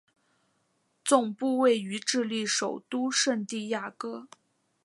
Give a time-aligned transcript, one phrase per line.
[1.05, 4.27] 总部位于智利首都圣地亚哥。